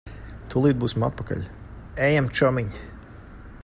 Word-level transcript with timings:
Tūlīt 0.53 0.79
būsim 0.83 1.05
atpakaļ. 1.09 1.45
Ejam, 2.09 2.33
čomiņ. 2.41 2.77